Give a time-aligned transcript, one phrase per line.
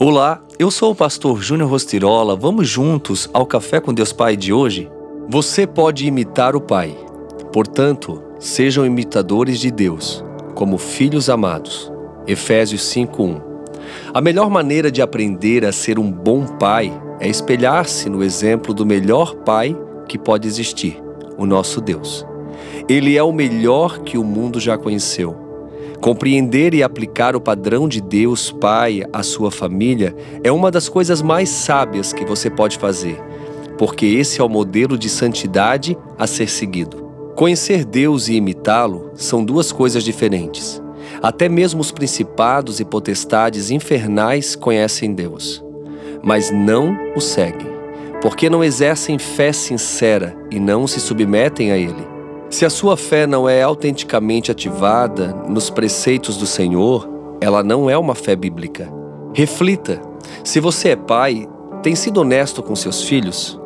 [0.00, 2.36] Olá, eu sou o pastor Júnior Rostirola.
[2.36, 4.88] Vamos juntos ao Café com Deus Pai de hoje?
[5.28, 6.96] Você pode imitar o Pai.
[7.52, 10.24] Portanto, sejam imitadores de Deus,
[10.54, 11.90] como filhos amados.
[12.28, 13.40] Efésios 5:1.
[14.14, 18.86] A melhor maneira de aprender a ser um bom pai é espelhar-se no exemplo do
[18.86, 19.76] melhor pai
[20.06, 21.02] que pode existir,
[21.36, 22.24] o nosso Deus.
[22.88, 25.47] Ele é o melhor que o mundo já conheceu.
[26.00, 31.20] Compreender e aplicar o padrão de Deus Pai à sua família é uma das coisas
[31.20, 33.20] mais sábias que você pode fazer,
[33.76, 37.08] porque esse é o modelo de santidade a ser seguido.
[37.34, 40.80] Conhecer Deus e imitá-lo são duas coisas diferentes.
[41.20, 45.64] Até mesmo os principados e potestades infernais conhecem Deus,
[46.22, 47.68] mas não o seguem,
[48.22, 52.17] porque não exercem fé sincera e não se submetem a Ele.
[52.50, 57.06] Se a sua fé não é autenticamente ativada nos preceitos do Senhor,
[57.42, 58.90] ela não é uma fé bíblica.
[59.34, 60.00] Reflita:
[60.42, 61.46] se você é pai,
[61.82, 63.60] tem sido honesto com seus filhos?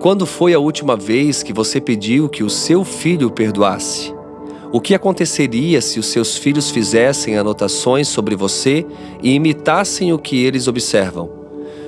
[0.00, 4.12] Quando foi a última vez que você pediu que o seu filho perdoasse?
[4.72, 8.86] O que aconteceria se os seus filhos fizessem anotações sobre você
[9.22, 11.39] e imitassem o que eles observam?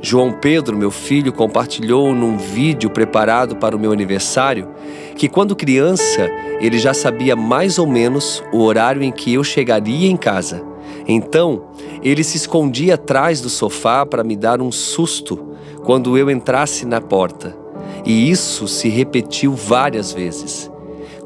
[0.00, 4.68] João Pedro, meu filho, compartilhou num vídeo preparado para o meu aniversário
[5.16, 6.30] que, quando criança,
[6.60, 10.62] ele já sabia mais ou menos o horário em que eu chegaria em casa.
[11.08, 11.64] Então,
[12.02, 15.52] ele se escondia atrás do sofá para me dar um susto
[15.84, 17.56] quando eu entrasse na porta.
[18.04, 20.70] E isso se repetiu várias vezes.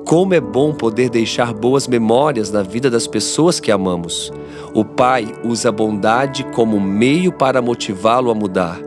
[0.04, 4.32] Como é bom poder deixar boas memórias na vida das pessoas que amamos.
[4.72, 8.80] O Pai usa a bondade como meio para motivá-lo a mudar.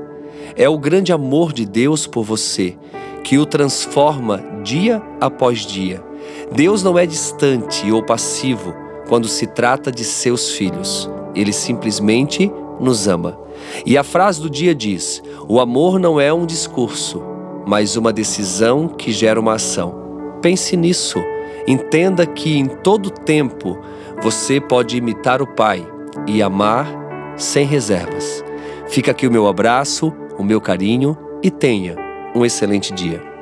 [0.55, 2.77] É o grande amor de Deus por você
[3.23, 6.03] que o transforma dia após dia.
[6.51, 8.73] Deus não é distante ou passivo
[9.07, 11.09] quando se trata de seus filhos.
[11.35, 13.37] Ele simplesmente nos ama.
[13.85, 17.21] E a frase do dia diz: O amor não é um discurso,
[17.65, 20.39] mas uma decisão que gera uma ação.
[20.41, 21.19] Pense nisso.
[21.65, 23.77] Entenda que em todo tempo
[24.23, 25.85] você pode imitar o Pai
[26.25, 26.87] e amar
[27.35, 28.41] sem reservas.
[28.87, 31.97] Fica aqui o meu abraço, o meu carinho e tenha
[32.33, 33.32] um excelente dia.